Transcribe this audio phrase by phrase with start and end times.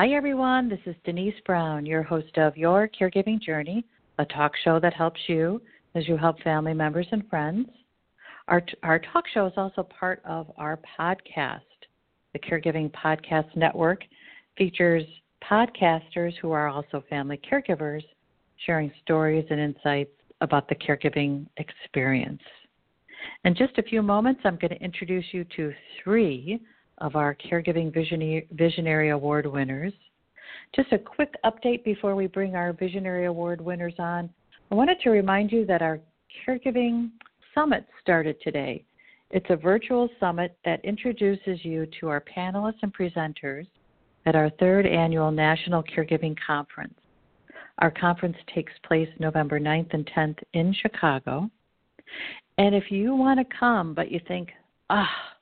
[0.00, 0.70] Hi, everyone.
[0.70, 3.84] This is Denise Brown, your host of Your Caregiving Journey,
[4.18, 5.60] a talk show that helps you
[5.94, 7.68] as you help family members and friends.
[8.48, 11.60] Our, our talk show is also part of our podcast.
[12.32, 14.04] The Caregiving Podcast Network
[14.56, 15.04] features
[15.44, 18.02] podcasters who are also family caregivers
[18.64, 22.40] sharing stories and insights about the caregiving experience.
[23.44, 26.58] In just a few moments, I'm going to introduce you to three
[27.00, 27.92] of our Caregiving
[28.52, 29.92] Visionary Award winners.
[30.74, 34.30] Just a quick update before we bring our Visionary Award winners on.
[34.70, 35.98] I wanted to remind you that our
[36.46, 37.10] Caregiving
[37.54, 38.84] Summit started today.
[39.30, 43.66] It's a virtual summit that introduces you to our panelists and presenters
[44.26, 46.94] at our third annual National Caregiving Conference.
[47.78, 51.50] Our conference takes place November 9th and 10th in Chicago.
[52.58, 54.50] And if you want to come, but you think,
[54.90, 55.39] ah, I'm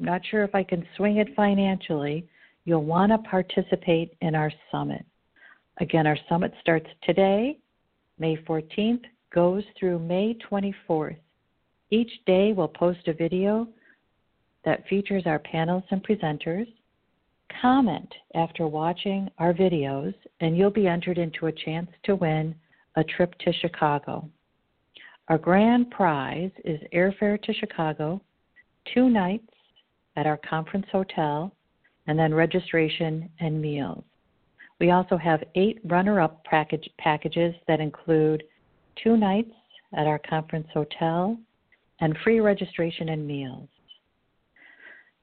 [0.00, 2.26] not sure if I can swing it financially,
[2.64, 5.04] you'll want to participate in our summit.
[5.78, 7.58] Again, our summit starts today,
[8.18, 9.02] May 14th,
[9.34, 11.16] goes through May 24th.
[11.90, 13.66] Each day we'll post a video
[14.64, 16.66] that features our panels and presenters.
[17.60, 22.54] Comment after watching our videos, and you'll be entered into a chance to win
[22.96, 24.28] a trip to Chicago.
[25.28, 28.20] Our grand prize is airfare to Chicago,
[28.92, 29.48] two nights
[30.16, 31.52] at our conference hotel,
[32.06, 34.04] and then registration and meals.
[34.80, 38.42] We also have eight runner up package, packages that include
[39.02, 39.52] two nights
[39.94, 41.36] at our conference hotel
[42.00, 43.68] and free registration and meals.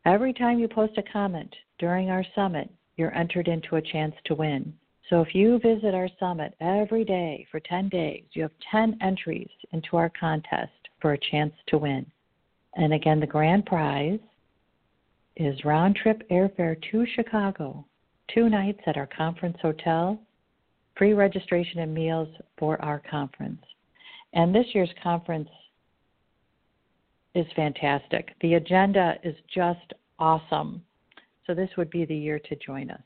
[0.06, 4.36] Every time you post a comment during our summit, you're entered into a chance to
[4.36, 4.74] win.
[5.10, 9.50] So if you visit our summit every day for 10 days, you have 10 entries
[9.72, 12.06] into our contest for a chance to win.
[12.76, 14.20] And again, the grand prize
[15.38, 17.86] is round trip airfare to Chicago,
[18.34, 20.20] two nights at our conference hotel,
[20.98, 23.62] free registration and meals for our conference.
[24.34, 25.50] And this year's conference
[27.36, 28.34] is fantastic.
[28.42, 30.82] The agenda is just awesome.
[31.46, 33.02] So this would be the year to join us.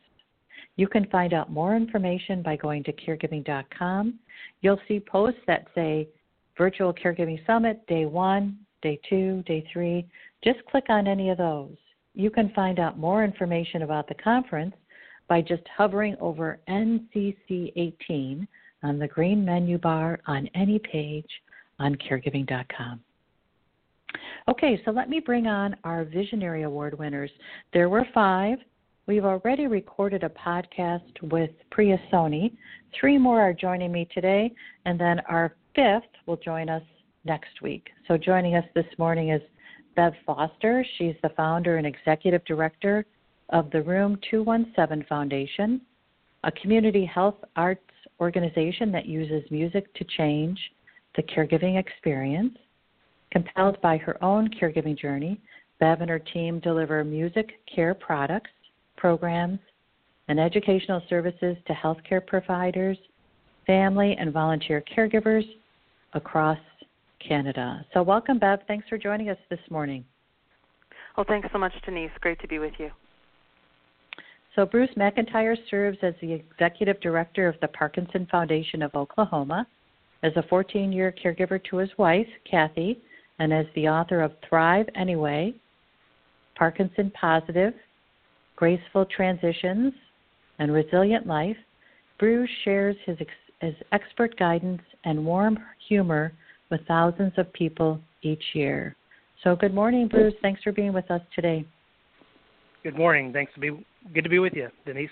[0.77, 4.19] You can find out more information by going to caregiving.com.
[4.61, 6.07] You'll see posts that say
[6.57, 10.07] Virtual Caregiving Summit, Day 1, Day 2, Day 3.
[10.43, 11.75] Just click on any of those.
[12.13, 14.75] You can find out more information about the conference
[15.27, 18.47] by just hovering over NCC 18
[18.83, 21.29] on the green menu bar on any page
[21.79, 22.99] on caregiving.com.
[24.49, 27.31] Okay, so let me bring on our Visionary Award winners.
[27.73, 28.57] There were five.
[29.07, 32.51] We've already recorded a podcast with Priya Sony.
[32.99, 34.51] Three more are joining me today,
[34.85, 36.83] and then our fifth will join us
[37.23, 37.89] next week.
[38.07, 39.41] So joining us this morning is
[39.95, 40.85] Bev Foster.
[40.97, 43.05] She's the founder and executive director
[43.49, 45.81] of the Room 217 Foundation,
[46.43, 47.81] a community health arts
[48.19, 50.59] organization that uses music to change
[51.15, 52.57] the caregiving experience.
[53.31, 55.39] Compelled by her own caregiving journey,
[55.79, 58.51] Bev and her team deliver music care products,
[58.97, 59.59] programs,
[60.27, 62.97] and educational services to healthcare providers,
[63.65, 65.43] family, and volunteer caregivers
[66.13, 66.57] across
[67.27, 67.85] Canada.
[67.93, 68.59] So, welcome, Bev.
[68.67, 70.05] Thanks for joining us this morning.
[71.15, 72.11] Well, thanks so much, Denise.
[72.21, 72.89] Great to be with you.
[74.55, 79.65] So, Bruce McIntyre serves as the executive director of the Parkinson Foundation of Oklahoma,
[80.23, 82.99] as a 14 year caregiver to his wife, Kathy,
[83.39, 85.53] and as the author of Thrive Anyway,
[86.55, 87.73] Parkinson Positive,
[88.55, 89.93] Graceful Transitions,
[90.59, 91.57] and Resilient Life.
[92.19, 95.57] Bruce shares his, ex- his expert guidance and warm
[95.87, 96.33] humor
[96.71, 98.95] with thousands of people each year.
[99.43, 100.33] So, good morning, Bruce.
[100.41, 101.65] Thanks for being with us today.
[102.83, 103.31] Good morning.
[103.33, 103.69] Thanks to be
[104.13, 105.09] good to be with you, Denise.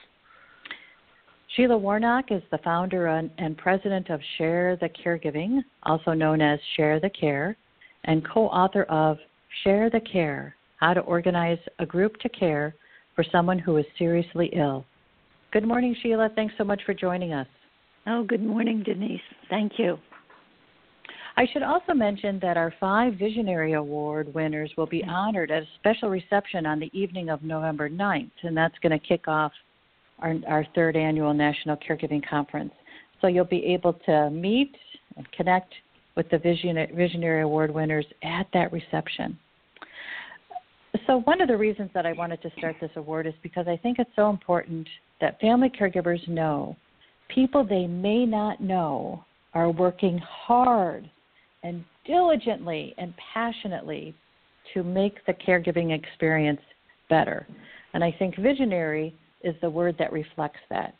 [1.55, 6.99] Sheila Warnock is the founder and president of Share the Caregiving, also known as Share
[6.99, 7.57] the Care,
[8.05, 9.17] and co-author of
[9.63, 12.75] Share the Care: How to Organize a Group to Care
[13.15, 14.85] for Someone Who is Seriously Ill.
[15.51, 16.29] Good morning, Sheila.
[16.35, 17.47] Thanks so much for joining us.
[18.05, 19.19] Oh, good morning, Denise.
[19.49, 19.97] Thank you.
[21.39, 25.09] I should also mention that our five Visionary Award winners will be mm-hmm.
[25.09, 28.99] honored at a special reception on the evening of November 9th, and that's going to
[28.99, 29.53] kick off
[30.19, 32.73] our, our third annual National Caregiving Conference.
[33.21, 34.75] So you'll be able to meet
[35.15, 35.73] and connect
[36.17, 39.39] with the Visionary Award winners at that reception.
[41.07, 43.77] So, one of the reasons that I wanted to start this award is because I
[43.77, 44.89] think it's so important
[45.21, 46.75] that family caregivers know
[47.33, 51.09] people they may not know are working hard
[51.63, 54.13] and diligently and passionately
[54.73, 56.61] to make the caregiving experience
[57.09, 57.47] better.
[57.93, 59.13] And I think Visionary
[59.43, 60.93] is the word that reflects that.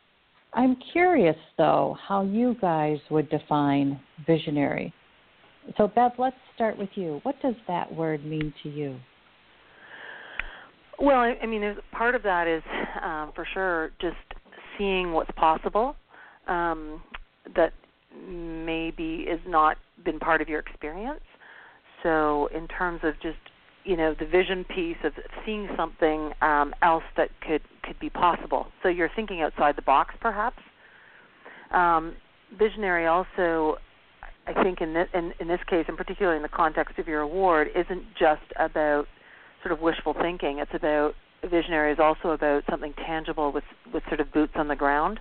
[0.53, 4.91] I'm curious, though, how you guys would define visionary.
[5.77, 7.19] So, Bev, let's start with you.
[7.23, 8.97] What does that word mean to you?
[10.99, 12.63] Well, I, I mean, part of that is
[13.03, 14.17] um, for sure just
[14.77, 15.95] seeing what's possible
[16.47, 17.01] um,
[17.55, 17.73] that
[18.27, 21.21] maybe is not been part of your experience.
[22.03, 23.37] So, in terms of just
[23.83, 25.13] you know the vision piece of
[25.45, 28.67] seeing something um, else that could could be possible.
[28.83, 30.59] So you're thinking outside the box, perhaps.
[31.71, 32.15] Um,
[32.57, 33.77] visionary also,
[34.47, 37.21] I think in this in, in this case, and particularly in the context of your
[37.21, 39.05] award, isn't just about
[39.63, 40.59] sort of wishful thinking.
[40.59, 41.13] It's about
[41.49, 43.63] visionary is also about something tangible with
[43.93, 45.19] with sort of boots on the ground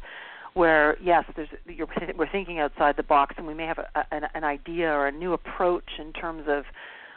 [0.55, 4.23] where yes there's you're, we're thinking outside the box and we may have a, an,
[4.35, 6.65] an idea or a new approach in terms of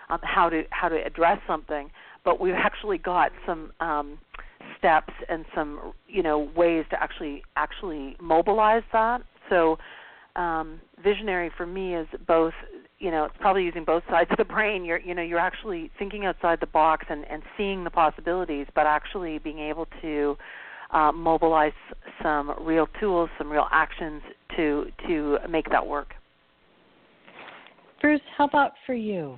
[0.09, 1.89] um, how to how to address something
[2.23, 4.19] but we've actually got some um,
[4.77, 9.21] steps and some you know ways to actually actually mobilize that.
[9.49, 9.77] So
[10.35, 12.53] um, visionary for me is both
[12.99, 14.85] you know it's probably using both sides of the brain.
[14.85, 18.85] You're you know you're actually thinking outside the box and and seeing the possibilities but
[18.85, 20.37] actually being able to
[20.93, 21.73] uh, mobilize
[22.21, 24.21] some real tools some real actions
[24.55, 26.13] to to make that work.
[28.01, 29.37] Bruce how about for you?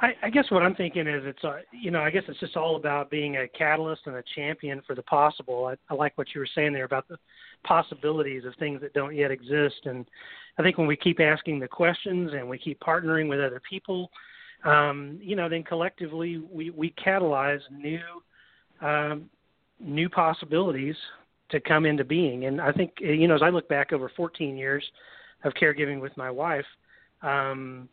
[0.00, 2.56] I, I guess what I'm thinking is it's uh, you know I guess it's just
[2.56, 5.66] all about being a catalyst and a champion for the possible.
[5.66, 7.16] I, I like what you were saying there about the
[7.64, 10.06] possibilities of things that don't yet exist, and
[10.58, 14.10] I think when we keep asking the questions and we keep partnering with other people,
[14.64, 18.00] um, you know, then collectively we we catalyze new
[18.80, 19.28] um,
[19.80, 20.96] new possibilities
[21.50, 22.44] to come into being.
[22.46, 24.84] And I think you know as I look back over 14 years
[25.44, 26.64] of caregiving with my wife.
[27.22, 27.88] Um,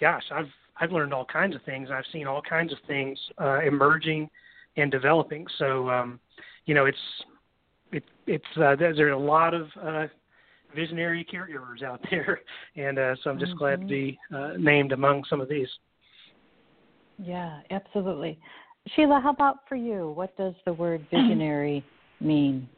[0.00, 0.48] gosh, I've
[0.80, 1.88] I've learned all kinds of things.
[1.92, 4.30] I've seen all kinds of things uh, emerging
[4.76, 5.46] and developing.
[5.58, 6.20] So, um,
[6.64, 6.98] you know, it's
[7.92, 10.06] it, it's uh, there's, a lot of uh,
[10.74, 12.40] visionary caregivers out there,
[12.76, 13.58] and uh, so I'm just mm-hmm.
[13.58, 15.68] glad to be uh, named among some of these.
[17.18, 18.38] Yeah, absolutely.
[18.94, 20.12] Sheila, how about for you?
[20.14, 21.84] What does the word visionary
[22.20, 22.68] mean?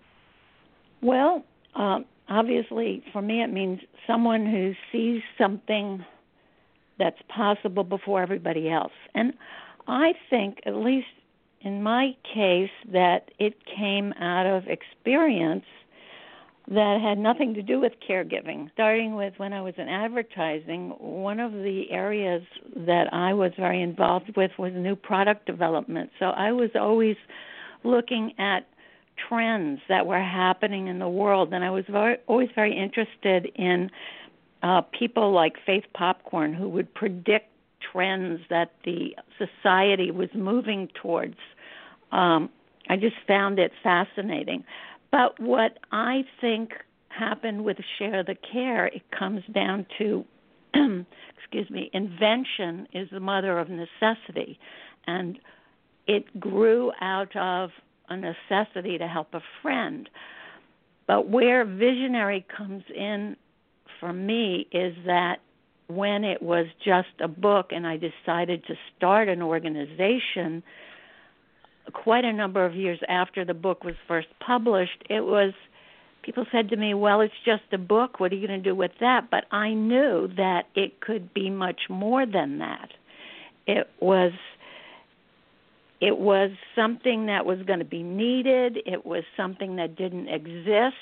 [1.01, 1.45] Well,
[1.75, 6.05] um, obviously, for me, it means someone who sees something
[6.99, 8.93] that's possible before everybody else.
[9.15, 9.33] And
[9.89, 11.07] I think, at least
[11.63, 15.65] in my case, that it came out of experience
[16.69, 18.71] that had nothing to do with caregiving.
[18.73, 22.43] Starting with when I was in advertising, one of the areas
[22.77, 26.11] that I was very involved with was new product development.
[26.19, 27.17] So I was always
[27.85, 28.67] looking at
[29.29, 33.91] trends that were happening in the world, and I was very, always very interested in
[34.63, 37.49] uh, people like Faith Popcorn who would predict
[37.93, 41.37] trends that the society was moving towards.
[42.13, 42.51] Um,
[42.89, 44.65] I just found it fascinating.
[45.13, 46.71] But what I think
[47.09, 50.25] happened with Share the Care, it comes down to,
[50.75, 54.59] excuse me, invention is the mother of necessity.
[55.07, 55.39] And
[56.07, 57.71] it grew out of
[58.09, 60.09] a necessity to help a friend.
[61.07, 63.37] But where visionary comes in
[64.01, 65.37] for me is that
[65.89, 70.63] when it was just a book and I decided to start an organization,
[71.93, 75.53] quite a number of years after the book was first published, it was
[76.23, 78.21] people said to me, "Well, it's just a book.
[78.21, 81.51] What are you going to do with that?" But I knew that it could be
[81.51, 82.91] much more than that.
[83.67, 84.33] It was
[86.01, 88.79] it was something that was going to be needed.
[88.87, 90.97] It was something that didn't exist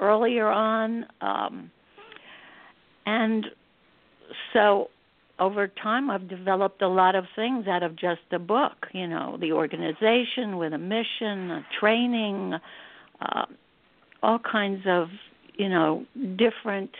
[0.00, 1.06] earlier on.
[1.20, 1.72] Um,
[3.04, 3.46] and
[4.52, 4.90] so
[5.38, 9.36] over time I've developed a lot of things out of just a book, you know,
[9.40, 12.54] the organization with a mission, a training,
[13.20, 13.46] uh,
[14.22, 15.08] all kinds of,
[15.56, 16.04] you know,
[16.36, 16.90] different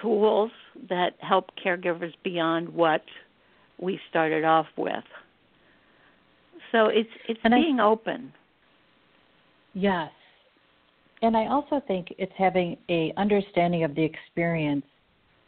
[0.00, 0.50] tools
[0.88, 3.02] that help caregivers beyond what
[3.80, 5.04] we started off with.
[6.72, 8.32] So it's it's and being I, open.
[9.74, 10.10] Yes.
[11.22, 14.84] And I also think it's having a understanding of the experience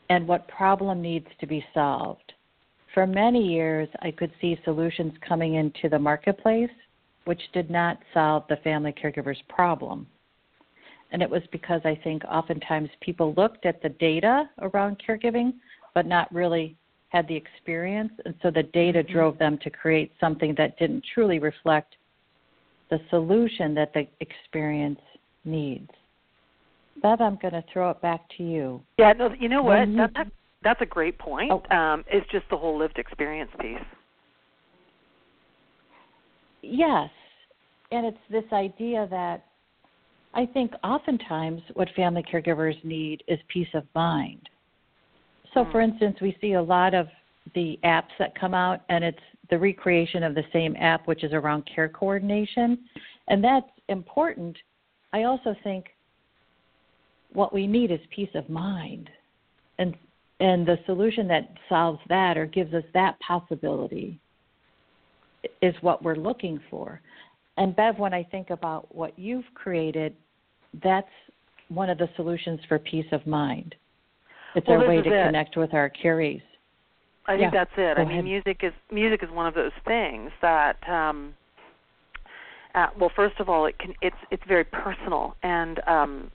[0.08, 2.32] and what problem needs to be solved.
[2.94, 6.70] For many years, I could see solutions coming into the marketplace
[7.28, 10.06] which did not solve the family caregiver's problem.
[11.12, 15.52] And it was because I think oftentimes people looked at the data around caregiving,
[15.92, 16.74] but not really
[17.10, 18.12] had the experience.
[18.24, 19.12] And so the data mm-hmm.
[19.12, 21.96] drove them to create something that didn't truly reflect
[22.88, 25.00] the solution that the experience
[25.44, 25.90] needs.
[27.02, 28.83] Bev, I'm going to throw it back to you.
[28.99, 29.88] Yeah, no, you know what?
[29.88, 29.97] You...
[29.97, 30.26] That,
[30.62, 31.52] that's a great point.
[31.52, 31.76] Oh.
[31.76, 33.78] Um, it's just the whole lived experience piece.
[36.62, 37.11] Yes,
[37.93, 39.45] and it's this idea that
[40.35, 44.49] I think oftentimes what family caregivers need is peace of mind.
[45.55, 45.93] So, for Hmm.
[45.93, 47.09] instance, we see a lot of
[47.55, 51.33] the apps that come out, and it's the recreation of the same app, which is
[51.33, 52.78] around care coordination,
[53.28, 54.59] and that's important.
[55.12, 55.95] I also think
[57.32, 59.11] what we need is peace of mind,
[59.78, 59.94] and
[60.40, 64.20] and the solution that solves that or gives us that possibility
[65.62, 67.00] is what we're looking for.
[67.56, 70.14] And Bev, when I think about what you've created,
[70.82, 71.08] that's
[71.68, 73.75] one of the solutions for peace of mind.
[74.54, 75.26] It's Well, our way to it.
[75.26, 76.40] connect with our carries.
[77.26, 77.97] I Yeah, think that's it.
[77.97, 78.25] go I mean, ahead.
[78.25, 81.35] music is music is one of those things that, um,
[82.75, 86.30] uh, well, first of all, it can it's it's very personal, and um,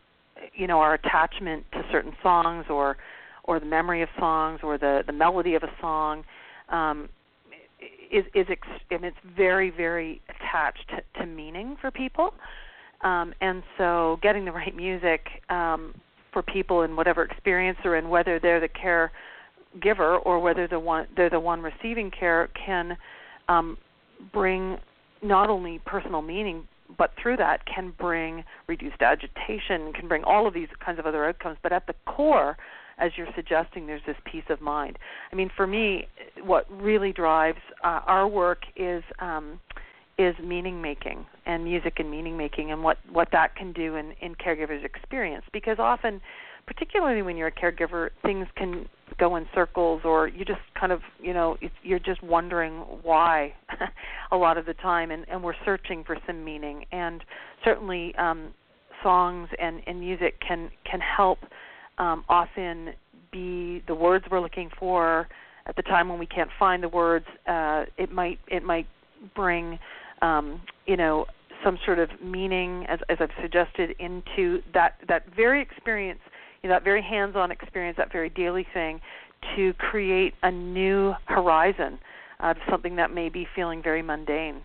[0.56, 2.98] you know, our attachment to certain songs, or
[3.46, 6.24] or the memory of songs, or the the melody of a song,
[6.70, 7.10] um,
[8.12, 12.34] is is ex- and it's very very attached to, to meaning for people,
[13.02, 15.94] um, and so getting the right music um,
[16.32, 19.12] for people in whatever experience they're in, whether they're the care
[19.82, 22.98] giver or whether the one they're the one receiving care can
[23.50, 23.78] um,
[24.32, 24.78] bring
[25.22, 30.54] not only personal meaning but through that can bring reduced agitation can bring all of
[30.54, 31.58] these kinds of other outcomes.
[31.62, 32.58] But at the core
[33.00, 34.98] as you're suggesting there's this peace of mind.
[35.32, 36.08] I mean for me
[36.44, 39.60] what really drives uh, our work is um,
[40.18, 44.14] is meaning making and music and meaning making and what what that can do in
[44.22, 45.46] in caregivers experience.
[45.52, 46.22] Because often
[46.66, 48.88] particularly when you're a caregiver things can
[49.20, 53.54] go in circles or you just kind of you know it's, you're just wondering why
[54.32, 56.86] a lot of the time and and we're searching for some meaning.
[56.92, 57.24] And
[57.64, 58.54] certainly um
[59.02, 61.40] songs and and music can can help
[61.98, 62.94] um often
[63.32, 65.28] be the words we're looking for.
[65.66, 68.88] At the time when we can't find the words uh it might it might
[69.36, 69.80] bring
[70.22, 71.26] um you know
[71.64, 76.20] some sort of meaning as as I've suggested into that that very experience
[76.64, 79.00] you know, that very hands-on experience, that very daily thing,
[79.56, 82.00] to create a new horizon
[82.40, 84.62] of something that may be feeling very mundane.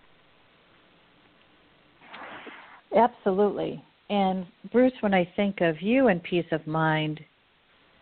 [2.97, 3.83] Absolutely.
[4.09, 7.21] And Bruce, when I think of you and peace of mind,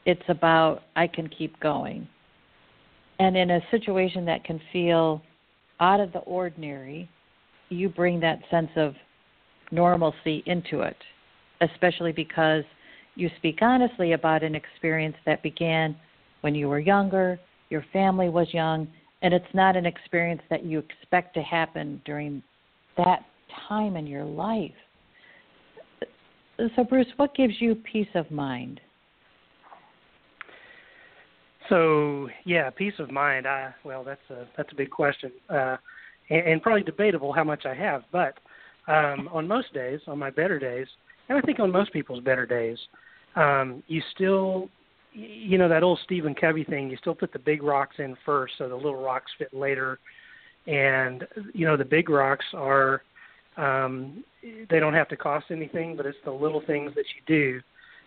[0.05, 2.07] it's about I can keep going.
[3.19, 5.23] And in a situation that can feel
[5.81, 7.09] out of the ordinary,
[7.71, 8.95] you bring that sense of
[9.73, 10.97] normalcy into it,
[11.61, 12.63] especially because
[13.17, 15.97] you speak honestly about an experience that began
[16.43, 18.87] when you were younger, your family was young,
[19.23, 22.43] and it's not an experience that you expect to happen during
[22.97, 23.25] that
[23.69, 24.71] time in your life.
[26.77, 28.81] So, Bruce, what gives you peace of mind?
[31.69, 33.47] So yeah, peace of mind.
[33.47, 35.77] I well, that's a that's a big question, uh,
[36.31, 38.05] and, and probably debatable how much I have.
[38.13, 38.39] But
[38.87, 40.87] um, on most days, on my better days,
[41.29, 42.79] and I think on most people's better days,
[43.37, 44.69] um, you still,
[45.13, 46.91] you know, that old Stephen Covey thing.
[46.91, 49.99] You still put the big rocks in first, so the little rocks fit later.
[50.67, 53.03] And you know, the big rocks are
[53.57, 54.25] um,
[54.69, 57.63] they don't have to cost anything, but it's the little things that you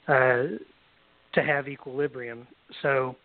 [0.07, 0.57] do uh,
[1.33, 2.47] to have equilibrium.
[2.81, 3.15] So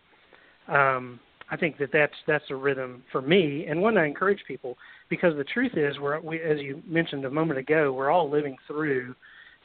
[0.67, 1.19] um,
[1.49, 4.77] I think that that's that's a rhythm for me, and one I encourage people
[5.09, 8.57] because the truth is, we're we, as you mentioned a moment ago, we're all living
[8.67, 9.15] through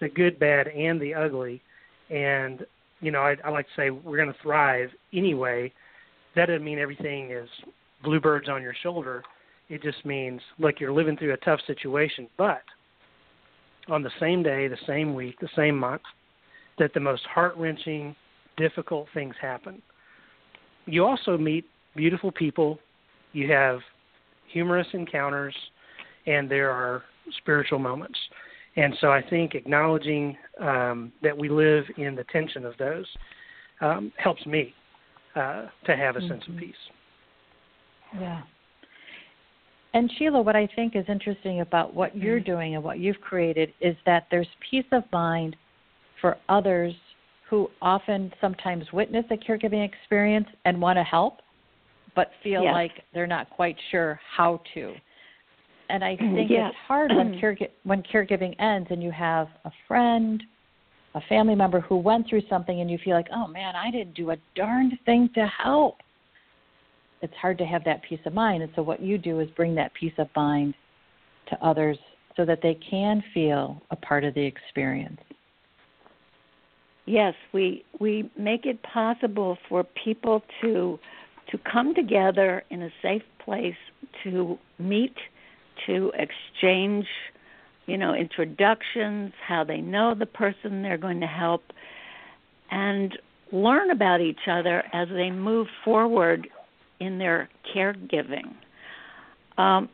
[0.01, 1.63] the good, bad, and the ugly,
[2.11, 2.65] and
[3.01, 5.73] you know I, I like to say we're going to thrive anyway.
[6.37, 7.49] That doesn't mean everything is
[8.03, 9.23] bluebirds on your shoulder.
[9.69, 12.63] It just means look, you're living through a tough situation, but
[13.89, 16.03] on the same day, the same week, the same month,
[16.79, 18.15] that the most heart wrenching,
[18.57, 19.83] difficult things happen
[20.87, 21.65] you also meet
[21.97, 22.79] beautiful people.
[23.33, 23.81] You have
[24.53, 25.55] humorous encounters,
[26.27, 27.05] and there are
[27.39, 28.19] spiritual moments.
[28.77, 33.07] And so I think acknowledging um, that we live in the tension of those
[33.81, 34.75] um, helps me
[35.35, 36.29] uh, to have a mm-hmm.
[36.29, 36.75] sense of peace.
[38.19, 38.43] Yeah.
[39.93, 42.53] And Sheila, what I think is interesting about what you're Mm-hmm.
[42.53, 45.57] doing and what you've created is that there's peace of mind
[46.21, 46.95] for others
[47.49, 51.41] who often sometimes witness a caregiving experience and want to help,
[52.15, 52.73] but feel Yes.
[52.73, 54.95] like they're not quite sure how to.
[55.91, 56.71] And I mm, think Yes.
[56.71, 60.43] it's hard when caregi- when caregiving ends and you have a friend,
[61.15, 64.15] a family member who went through something, and you feel like, oh man, I didn't
[64.15, 65.97] do a darned thing to help.
[67.23, 69.75] It's hard to have that peace of mind, and so what you do is bring
[69.75, 70.75] that peace of mind
[71.51, 71.99] to others
[72.37, 75.21] so that they can feel a part of the experience.
[77.07, 80.99] Yes, we we make it possible for people to
[81.51, 83.75] to come together in a safe place
[84.23, 85.15] to meet,
[85.87, 87.07] to exchange
[87.91, 91.65] you know, introductions, how they know the person they're going to help,
[92.71, 93.19] and
[93.51, 96.47] learn about each other as they move forward
[97.01, 98.55] in their caregiving.
[99.59, 99.89] Um,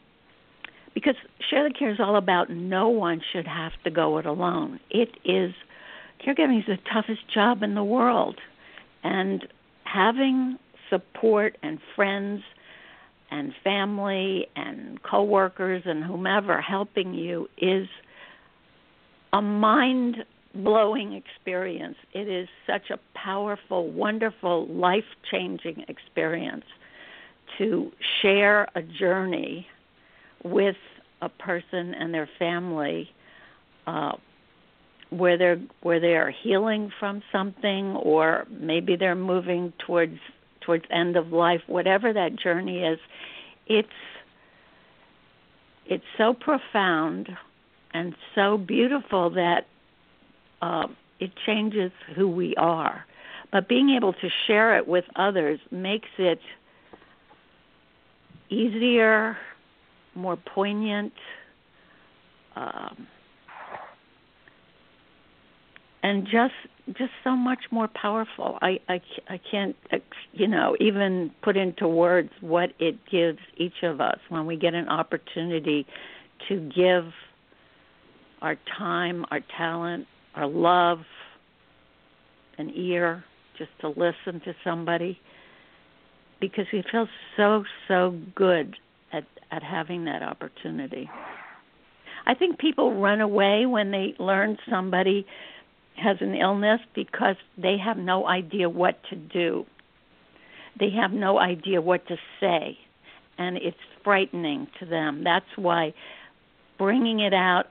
[0.92, 1.14] because
[1.48, 4.78] share the care is all about no one should have to go it alone.
[4.90, 5.54] It is
[6.26, 8.36] caregiving is the toughest job in the world,
[9.02, 9.46] and
[9.84, 10.58] having
[10.90, 12.42] support and friends
[13.30, 17.88] and family and coworkers and whomever helping you is
[19.32, 21.96] a mind blowing experience.
[22.12, 26.64] It is such a powerful, wonderful, life changing experience
[27.58, 27.92] to
[28.22, 29.66] share a journey
[30.44, 30.76] with
[31.22, 33.10] a person and their family
[33.86, 34.12] uh,
[35.10, 40.18] where they're where they are healing from something or maybe they're moving towards
[40.66, 42.98] towards end of life whatever that journey is
[43.66, 43.88] it's
[45.86, 47.28] it's so profound
[47.94, 49.66] and so beautiful that
[50.60, 50.86] uh,
[51.20, 53.06] it changes who we are.
[53.52, 56.40] But being able to share it with others makes it
[58.50, 59.36] easier,
[60.14, 61.12] more poignant,
[62.56, 63.06] um,
[66.06, 66.54] and just
[66.96, 68.58] just so much more powerful.
[68.62, 69.74] I I I can't
[70.32, 74.74] you know even put into words what it gives each of us when we get
[74.74, 75.84] an opportunity
[76.48, 77.10] to give
[78.40, 81.00] our time, our talent, our love,
[82.56, 83.24] an ear,
[83.58, 85.18] just to listen to somebody
[86.40, 88.76] because we feel so so good
[89.12, 91.10] at at having that opportunity.
[92.28, 95.26] I think people run away when they learn somebody
[95.96, 99.66] has an illness because they have no idea what to do.
[100.78, 102.78] They have no idea what to say,
[103.38, 105.24] and it's frightening to them.
[105.24, 105.94] That's why
[106.78, 107.64] bringing it out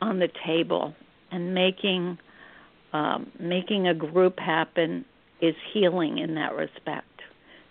[0.00, 0.94] on the table
[1.30, 2.18] and making
[2.92, 5.04] um, making a group happen
[5.40, 7.06] is healing in that respect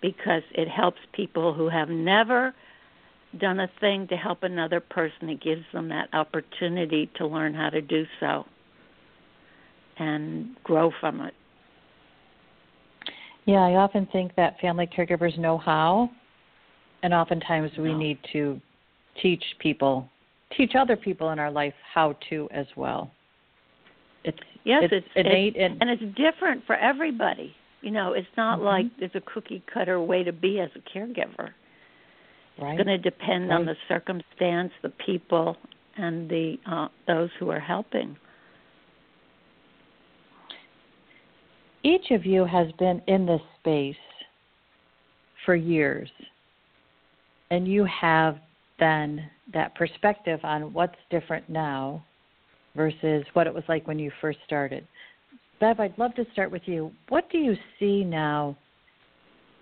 [0.00, 2.54] because it helps people who have never
[3.38, 5.28] done a thing to help another person.
[5.28, 8.46] It gives them that opportunity to learn how to do so
[10.00, 11.34] and grow from it.
[13.44, 16.10] Yeah, I often think that family caregivers know how,
[17.02, 17.98] and oftentimes we no.
[17.98, 18.60] need to
[19.22, 20.08] teach people,
[20.56, 23.10] teach other people in our life how to as well.
[24.24, 27.54] It's yes, it's, it's innate it's, and, and it's different for everybody.
[27.82, 28.66] You know, it's not mm-hmm.
[28.66, 31.50] like there's a cookie cutter way to be as a caregiver.
[32.60, 32.78] Right.
[32.78, 33.56] It's going to depend right.
[33.56, 35.56] on the circumstance, the people,
[35.96, 38.16] and the uh, those who are helping.
[41.82, 43.96] Each of you has been in this space
[45.44, 46.10] for years,
[47.50, 48.38] and you have
[48.78, 52.04] then that perspective on what's different now
[52.76, 54.86] versus what it was like when you first started.
[55.58, 56.90] Bev, I'd love to start with you.
[57.08, 58.56] What do you see now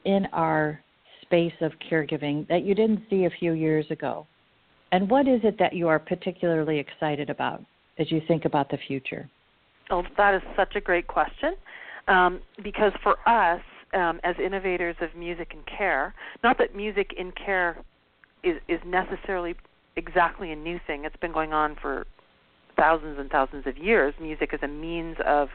[0.05, 0.81] in our
[1.23, 4.27] space of caregiving that you didn't see a few years ago?
[4.93, 7.63] And what is it that you are particularly excited about
[7.99, 9.29] as you think about the future?
[9.91, 11.55] Oh, that is such a great question
[12.09, 13.61] um, because for us
[13.95, 17.79] um, as innovators of music and care, not that music in care
[18.43, 19.55] is is necessarily
[19.97, 21.05] exactly a new thing.
[21.05, 22.07] It's been going on for
[22.77, 24.15] thousands and thousands of years.
[24.21, 25.49] Music is a means of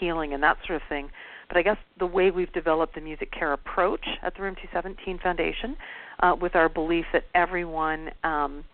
[0.00, 1.10] healing and that sort of thing.
[1.48, 5.18] But I guess the way we've developed the music care approach at the Room 217
[5.18, 5.76] Foundation,
[6.20, 8.64] uh, with our belief that everyone um,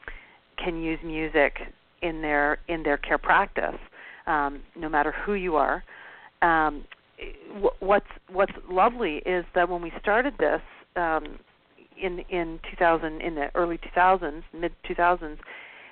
[0.63, 1.59] can use music
[2.03, 3.81] in their in their care practice,
[4.29, 5.83] um, no matter who you are,
[6.43, 6.85] um,
[7.81, 10.61] what's what's lovely is that when we started this
[10.97, 11.39] um,
[12.01, 15.39] in in 2000 in the early 2000s, mid 2000s,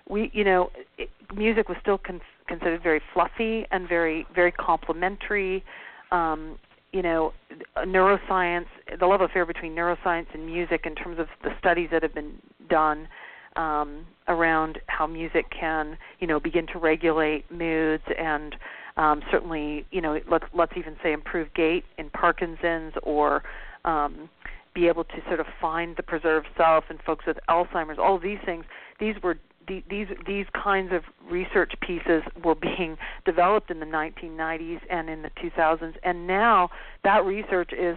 [0.08, 5.64] we you know it, music was still con- considered very fluffy and very very complimentary.
[6.12, 6.58] Um,
[6.92, 7.34] you know,
[7.80, 8.66] neuroscience,
[8.98, 12.32] the love affair between neuroscience and music in terms of the studies that have been
[12.70, 13.08] done
[13.56, 18.56] um, around how music can, you know, begin to regulate moods and
[18.96, 23.42] um, certainly, you know, let's let's even say improve gait in Parkinson's or
[23.84, 24.28] um,
[24.74, 27.98] be able to sort of find the preserved self in folks with Alzheimer's.
[27.98, 28.64] All these things,
[28.98, 35.10] these were these these kinds of research pieces were being developed in the 1990s and
[35.10, 36.70] in the 2000s, and now
[37.04, 37.96] that research is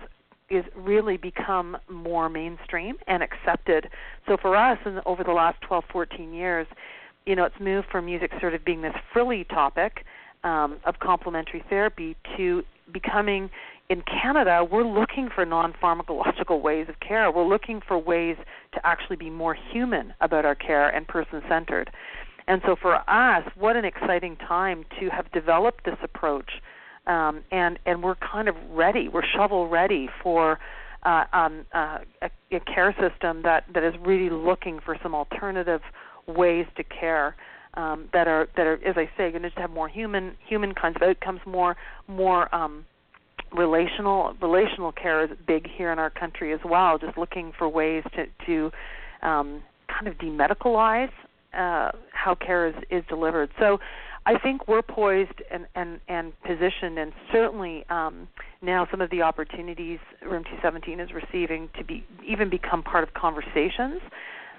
[0.50, 3.88] is really become more mainstream and accepted.
[4.28, 6.66] So for us, in, over the last 12, 14 years,
[7.28, 10.06] you know, it's moved from music sort of being this frilly topic
[10.44, 13.50] um, of complementary therapy to becoming
[13.90, 17.32] in Canada, we're looking for non pharmacological ways of care.
[17.32, 18.38] We're looking for ways
[18.74, 21.90] to actually be more human about our care and person centered.
[22.48, 26.62] And so for us, what an exciting time to have developed this approach,
[27.08, 29.08] um, and and we're kind of ready.
[29.08, 30.60] We're shovel ready for.
[31.04, 35.80] Uh, um, uh, a, a care system that, that is really looking for some alternative
[36.28, 37.38] ways to care
[37.76, 40.96] um, that are that are, as I say, going to have more human human kinds
[40.96, 41.76] of outcomes, more
[42.08, 42.86] more um,
[43.52, 46.98] relational relational care is big here in our country as well.
[46.98, 48.72] Just looking for ways to to
[49.22, 51.12] um, kind of demedicalize
[51.54, 53.50] uh, how care is, is delivered.
[53.60, 53.80] So
[54.26, 58.28] I think we're poised and, and, and positioned, and certainly um,
[58.62, 63.14] now some of the opportunities Room 217 is receiving to be even become part of
[63.14, 64.02] conversations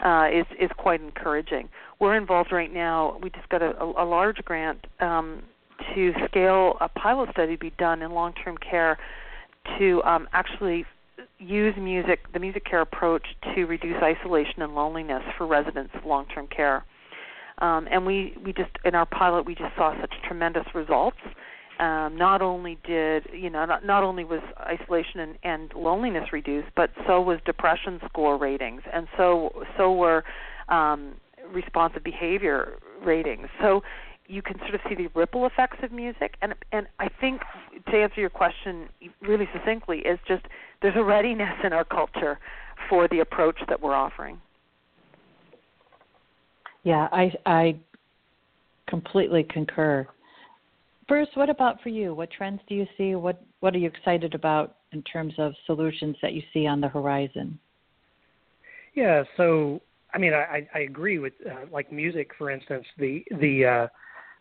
[0.04, 1.68] uh, is is quite encouraging.
[1.98, 3.18] We're involved right now.
[3.22, 5.42] We just got a, a, large grant um,
[5.94, 8.98] to scale a pilot study to be done in long-term care
[9.78, 10.86] to um, actually
[11.38, 16.46] use music, the music care approach, to reduce isolation and loneliness for residents of long-term
[16.46, 16.84] care.
[17.58, 21.18] Um, and we, we just in our pilot we just saw such tremendous results.
[21.80, 26.68] Um, not only did you know not, not only was isolation and, and loneliness reduced,
[26.76, 30.22] but so was depression score ratings, and so so were
[30.68, 31.14] um,
[31.50, 33.48] responsive behavior ratings.
[33.62, 33.82] So
[34.26, 37.40] you can sort of see the ripple effects of music and and I think
[37.90, 38.88] to answer your question
[39.22, 40.44] really succinctly is just
[40.82, 42.38] there's a readiness in our culture
[42.88, 44.38] for the approach that we're offering.
[46.84, 47.76] Yeah, I I
[48.86, 50.06] completely concur.
[51.10, 52.14] Bruce, what about for you?
[52.14, 53.16] What trends do you see?
[53.16, 56.86] What what are you excited about in terms of solutions that you see on the
[56.86, 57.58] horizon?
[58.94, 59.80] Yeah, so
[60.14, 62.86] I mean, I, I agree with uh, like music, for instance.
[62.96, 63.64] The the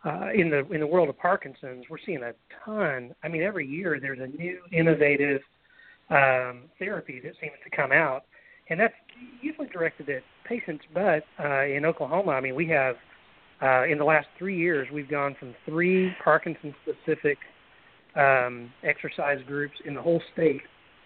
[0.05, 3.15] uh, uh, in the in the world of Parkinson's, we're seeing a ton.
[3.23, 5.41] I mean, every year there's a new innovative
[6.11, 8.25] um, therapy that seems to come out,
[8.69, 8.93] and that's
[9.41, 10.85] usually directed at patients.
[10.93, 12.95] But uh, in Oklahoma, I mean, we have
[13.61, 17.37] uh, in the last three years we've gone from three Parkinson-specific
[18.15, 20.61] um, exercise groups in the whole state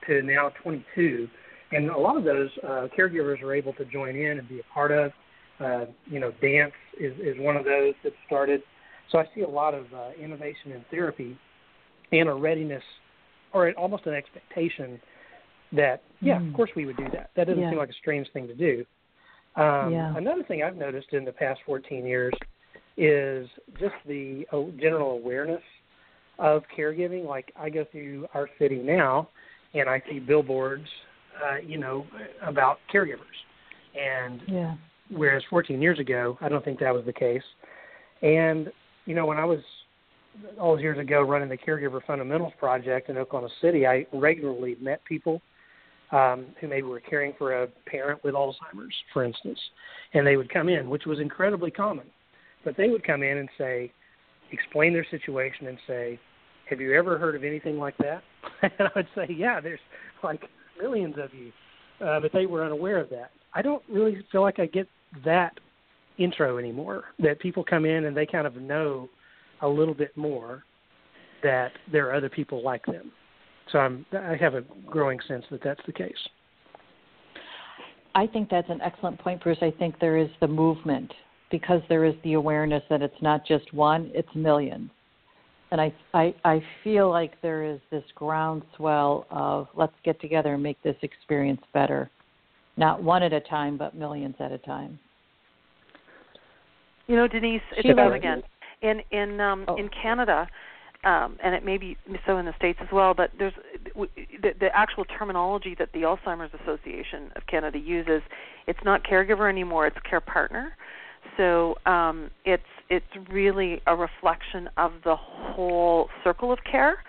[0.07, 1.27] to now 22,
[1.71, 4.73] and a lot of those uh, caregivers are able to join in and be a
[4.73, 5.11] part of.
[5.59, 8.61] Uh, you know, dance is, is one of those that started.
[9.11, 11.37] So I see a lot of uh, innovation in therapy
[12.11, 12.83] and a readiness
[13.53, 14.99] or almost an expectation
[15.71, 16.49] that, yeah, mm.
[16.49, 17.29] of course we would do that.
[17.35, 17.69] That doesn't yeah.
[17.69, 18.85] seem like a strange thing to do.
[19.55, 20.15] Um, yeah.
[20.17, 22.33] Another thing I've noticed in the past 14 years
[22.97, 23.47] is
[23.79, 25.61] just the uh, general awareness
[26.39, 27.25] of caregiving.
[27.25, 29.29] Like I go through our city now,
[29.73, 30.87] and I see billboards,
[31.43, 32.05] uh, you know,
[32.41, 33.19] about caregivers.
[33.99, 34.75] And yeah.
[35.11, 37.43] whereas 14 years ago, I don't think that was the case.
[38.21, 38.71] And
[39.05, 39.59] you know, when I was
[40.59, 45.03] all those years ago running the Caregiver Fundamentals Project in Oklahoma City, I regularly met
[45.05, 45.41] people
[46.13, 49.59] um, who maybe were caring for a parent with Alzheimer's, for instance,
[50.13, 52.05] and they would come in, which was incredibly common.
[52.63, 53.91] But they would come in and say,
[54.51, 56.19] explain their situation and say,
[56.69, 58.23] "Have you ever heard of anything like that?"
[58.61, 59.79] and I would say, "Yeah, there's
[60.23, 60.43] like
[60.79, 61.51] millions of you,"
[62.05, 63.31] uh, but they were unaware of that.
[63.55, 64.87] I don't really feel like I get
[65.25, 65.59] that
[66.17, 67.05] intro anymore.
[67.19, 69.09] That people come in and they kind of know
[69.61, 70.63] a little bit more
[71.41, 73.11] that there are other people like them.
[73.73, 76.15] So I'm, I have a growing sense that that's the case.
[78.15, 79.57] I think that's an excellent point, Bruce.
[79.61, 81.11] I think there is the movement
[81.49, 84.91] because there is the awareness that it's not just one, it's millions.
[85.71, 90.61] And I, I, I feel like there is this groundswell of let's get together and
[90.61, 92.11] make this experience better.
[92.77, 94.99] Not one at a time, but millions at a time.
[97.07, 98.43] You know, Denise, it's about again.
[98.83, 99.75] In in um, oh.
[99.77, 100.47] in Canada,
[101.03, 103.13] um, and it may be so in the states as well.
[103.13, 103.53] But there's
[103.95, 108.21] the, the actual terminology that the Alzheimer's Association of Canada uses.
[108.67, 110.75] It's not caregiver anymore; it's care partner.
[111.37, 117.03] So um, it's it's really a reflection of the whole circle of care.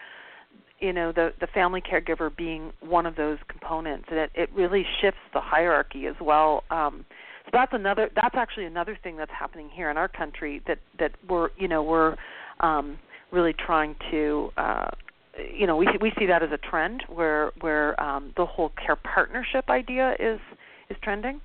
[0.80, 4.84] You know, the the family caregiver being one of those components, and it it really
[5.00, 6.64] shifts the hierarchy as well.
[6.70, 7.04] Um,
[7.44, 11.12] so that's another that's actually another thing that's happening here in our country that that
[11.28, 12.16] we're you know we're
[12.60, 12.98] um,
[13.34, 14.90] really trying to uh,
[15.52, 18.96] you know we we see that as a trend where where um, the whole care
[18.96, 20.40] partnership idea is
[20.88, 21.40] is trending.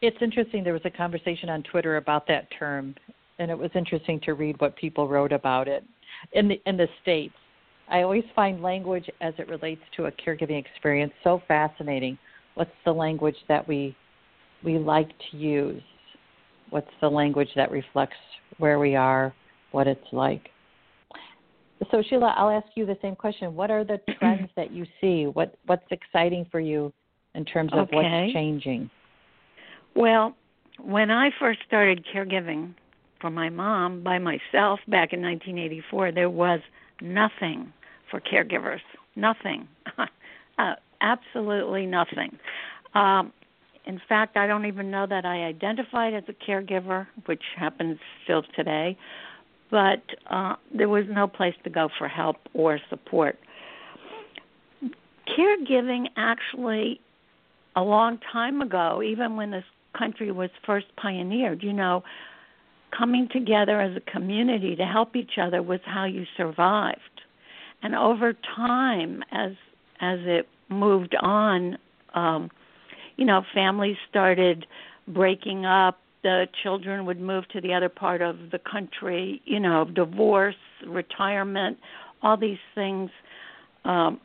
[0.00, 0.62] It's interesting.
[0.62, 2.94] There was a conversation on Twitter about that term,
[3.38, 5.84] and it was interesting to read what people wrote about it
[6.32, 7.34] in the in the states.
[7.90, 12.18] I always find language as it relates to a caregiving experience so fascinating.
[12.54, 13.96] What's the language that we
[14.62, 15.82] we like to use?
[16.70, 18.16] What's the language that reflects
[18.58, 19.32] where we are,
[19.72, 20.50] what it's like?
[21.90, 23.54] So Sheila, I'll ask you the same question.
[23.54, 25.26] What are the trends that you see?
[25.26, 26.92] What what's exciting for you
[27.34, 27.96] in terms of okay.
[27.96, 28.90] what's changing?
[29.94, 30.34] Well,
[30.80, 32.74] when I first started caregiving
[33.20, 36.60] for my mom by myself back in 1984, there was
[37.00, 37.72] nothing
[38.10, 38.80] for caregivers.
[39.16, 39.66] Nothing.
[40.58, 42.38] uh, absolutely nothing.
[42.94, 43.32] Um,
[43.86, 48.42] in fact, I don't even know that I identified as a caregiver, which happens still
[48.54, 48.96] today,
[49.70, 53.38] but uh, there was no place to go for help or support.
[55.38, 57.00] Caregiving actually,
[57.76, 59.64] a long time ago, even when this
[59.96, 62.02] country was first pioneered, you know,
[62.96, 67.00] coming together as a community to help each other was how you survived.
[67.82, 69.52] And over time, as
[70.00, 71.76] as it moved on,
[72.14, 72.50] um,
[73.16, 74.66] you know, families started
[75.06, 75.98] breaking up.
[76.22, 79.40] The children would move to the other part of the country.
[79.44, 81.78] You know, divorce, retirement,
[82.22, 83.10] all these things
[83.84, 84.20] um,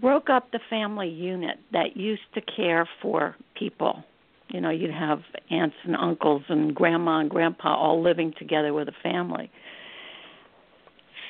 [0.00, 4.04] broke up the family unit that used to care for people.
[4.48, 8.88] You know, you'd have aunts and uncles and grandma and grandpa all living together with
[8.88, 9.50] a family.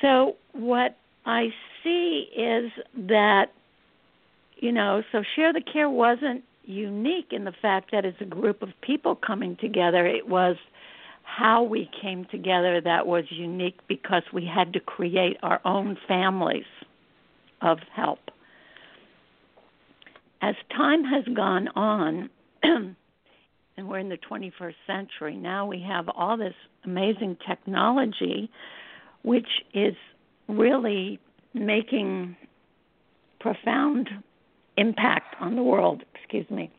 [0.01, 1.47] So what I
[1.83, 2.71] see is
[3.07, 3.45] that,
[4.57, 8.61] you know, so Share the Care wasn't unique in the fact that it's a group
[8.61, 10.05] of people coming together.
[10.05, 10.55] It was
[11.23, 16.65] how we came together that was unique because we had to create our own families
[17.61, 18.19] of help.
[20.41, 22.29] As time has gone on,
[22.63, 22.95] and
[23.77, 28.51] we're in the 21st century, now we have all this amazing technology,
[29.23, 29.95] which is
[30.49, 31.19] really
[31.53, 32.35] making
[33.39, 34.09] profound
[34.77, 36.03] impact on the world.
[36.15, 36.71] Excuse me.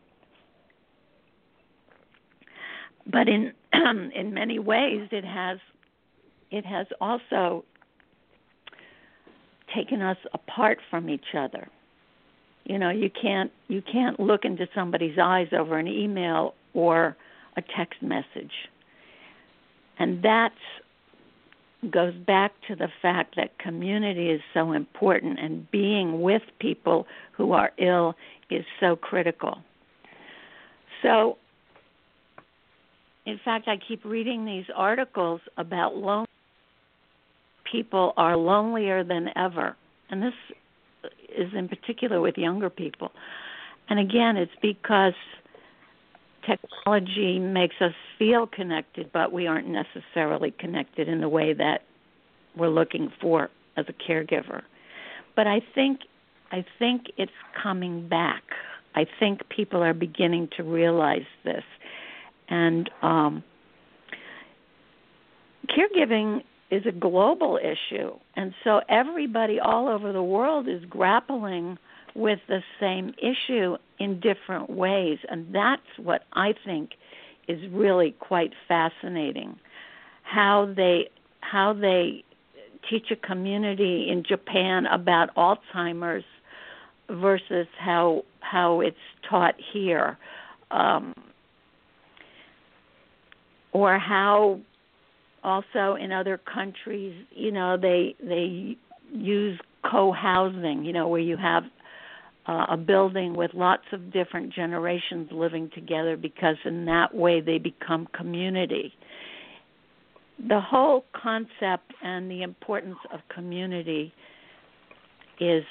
[3.07, 3.53] But in
[4.15, 5.59] in many ways, it has
[6.51, 7.65] it has also
[9.75, 11.69] taken us apart from each other.
[12.65, 17.17] You know, you can't you can't look into somebody's eyes over an email or
[17.57, 18.53] a text message.
[19.99, 20.55] And that's
[21.91, 27.53] goes back to the fact that community is so important and being with people who
[27.53, 28.15] are ill
[28.51, 29.59] is so critical.
[31.03, 31.39] So,
[33.27, 36.27] in fact, I keep reading these articles about lone
[37.71, 39.77] people are lonelier than ever.
[40.11, 40.35] And this
[41.37, 43.11] is in particular with younger people.
[43.89, 45.15] And again, it's because
[46.47, 51.83] technology makes us feel connected, but we aren't necessarily connected in the way that
[52.57, 54.63] we're looking for as a caregiver.
[55.37, 56.01] But I think
[56.53, 58.43] I think it's coming back.
[58.95, 61.65] I think people are beginning to realize this,
[62.49, 63.43] and um,
[65.69, 71.77] caregiving is a global issue, and so everybody all over the world is grappling
[72.15, 76.91] with the same issue in different ways, and that's what I think
[77.49, 79.59] is really quite fascinating.
[80.23, 82.25] How they how they
[82.89, 86.25] teach a community in Japan about Alzheimer's
[87.09, 88.97] versus how how it's
[89.29, 90.17] taught here,
[90.71, 91.15] um,
[93.73, 94.61] or how
[95.43, 98.77] also in other countries, you know, they they
[99.13, 101.65] use co-housing, you know, where you have
[102.47, 107.59] uh, a building with lots of different generations living together because in that way they
[107.59, 108.93] become community.
[110.49, 114.13] The whole concept and the importance of community
[115.41, 115.65] is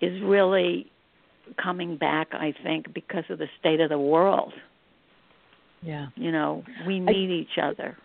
[0.00, 0.90] is really
[1.62, 4.52] coming back I think because of the state of the world.
[5.82, 6.06] Yeah.
[6.16, 7.96] You know, we need I, each other.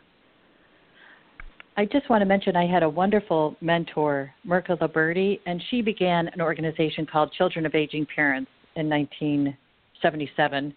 [1.76, 6.28] I just want to mention I had a wonderful mentor, Mirca Liberti, and she began
[6.28, 10.74] an organization called Children of Aging Parents in 1977.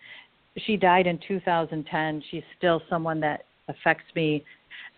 [0.65, 2.23] She died in 2010.
[2.31, 4.43] She's still someone that affects me.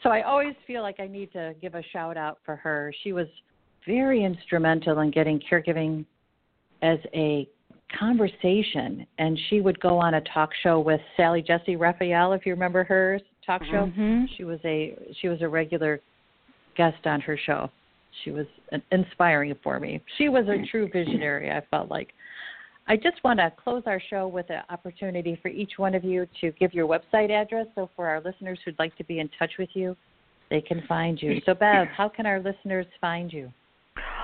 [0.05, 2.95] So I always feel like I need to give a shout out for her.
[3.03, 3.27] She was
[3.85, 6.05] very instrumental in getting caregiving
[6.83, 7.49] as a
[7.99, 12.53] conversation and she would go on a talk show with Sally Jessy Raphael if you
[12.53, 13.87] remember her talk show.
[13.87, 14.25] Mm-hmm.
[14.37, 16.01] She was a she was a regular
[16.77, 17.71] guest on her show.
[18.25, 18.47] She was
[18.93, 20.01] inspiring for me.
[20.17, 21.51] She was a true visionary.
[21.51, 22.09] I felt like.
[22.91, 26.27] I just want to close our show with an opportunity for each one of you
[26.41, 27.67] to give your website address.
[27.75, 29.95] So for our listeners who'd like to be in touch with you,
[30.49, 31.43] they can find you.
[31.45, 33.53] So Bev, how can our listeners find you?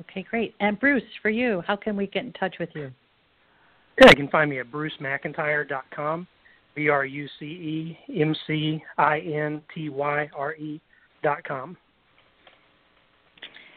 [0.02, 0.54] Okay, great.
[0.60, 2.92] And Bruce, for you, how can we get in touch with you?
[4.00, 6.28] Yeah, you can find me at brucemcintyre.com,
[6.76, 10.82] B R U C E M C I N T Y R E
[11.22, 11.78] dot com.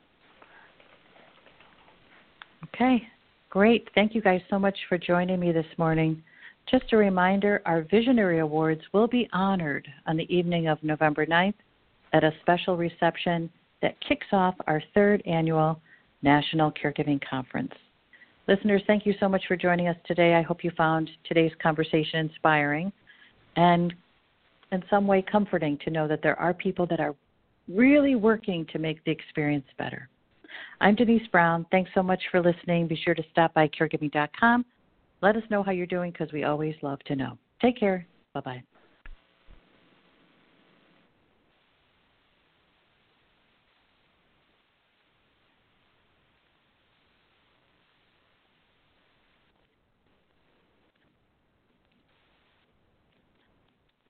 [2.75, 3.03] Okay,
[3.49, 3.89] great.
[3.95, 6.23] Thank you guys so much for joining me this morning.
[6.71, 11.55] Just a reminder our Visionary Awards will be honored on the evening of November 9th
[12.13, 13.51] at a special reception
[13.83, 15.81] that kicks off our third annual
[16.23, 17.73] National Caregiving Conference.
[18.47, 20.35] Listeners, thank you so much for joining us today.
[20.35, 22.93] I hope you found today's conversation inspiring
[23.57, 23.95] and
[24.73, 27.15] in some way comforting to know that there are people that are
[27.69, 30.09] really working to make the experience better.
[30.81, 31.67] I'm Denise Brown.
[31.71, 32.87] Thanks so much for listening.
[32.87, 34.65] Be sure to stop by caregiving.com.
[35.23, 37.39] Let us know how you're doing because we always love to know.
[37.61, 38.07] Take care.
[38.35, 38.63] Bye bye.